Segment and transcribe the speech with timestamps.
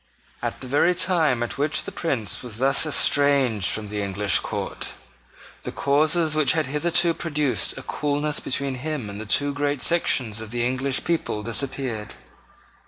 [0.41, 4.93] At the very time at which the Prince was thus estranged from the English court,
[5.61, 10.41] the causes which had hitherto produced a coolness between him and the two great sections
[10.41, 12.15] of the English people disappeared.